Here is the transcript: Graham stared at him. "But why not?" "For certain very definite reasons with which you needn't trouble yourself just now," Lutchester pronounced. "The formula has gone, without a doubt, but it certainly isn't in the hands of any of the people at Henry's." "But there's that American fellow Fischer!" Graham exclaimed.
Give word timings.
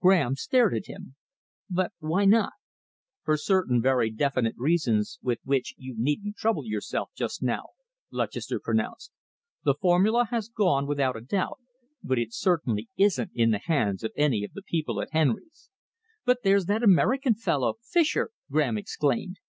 Graham 0.00 0.36
stared 0.36 0.72
at 0.74 0.86
him. 0.86 1.16
"But 1.68 1.92
why 1.98 2.24
not?" 2.24 2.54
"For 3.24 3.36
certain 3.36 3.82
very 3.82 4.08
definite 4.10 4.54
reasons 4.56 5.18
with 5.20 5.38
which 5.44 5.74
you 5.76 5.94
needn't 5.98 6.36
trouble 6.36 6.64
yourself 6.64 7.10
just 7.14 7.42
now," 7.42 7.72
Lutchester 8.10 8.58
pronounced. 8.58 9.12
"The 9.64 9.74
formula 9.74 10.28
has 10.30 10.48
gone, 10.48 10.86
without 10.86 11.14
a 11.14 11.20
doubt, 11.20 11.58
but 12.02 12.18
it 12.18 12.32
certainly 12.32 12.88
isn't 12.96 13.32
in 13.34 13.50
the 13.50 13.60
hands 13.66 14.02
of 14.02 14.12
any 14.16 14.44
of 14.44 14.54
the 14.54 14.62
people 14.62 14.98
at 15.02 15.08
Henry's." 15.12 15.68
"But 16.24 16.38
there's 16.42 16.64
that 16.64 16.82
American 16.82 17.34
fellow 17.34 17.74
Fischer!" 17.82 18.30
Graham 18.50 18.78
exclaimed. 18.78 19.36